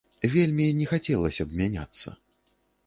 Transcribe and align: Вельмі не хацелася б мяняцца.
Вельмі 0.35 0.65
не 0.79 0.85
хацелася 0.93 1.43
б 1.51 1.61
мяняцца. 1.61 2.19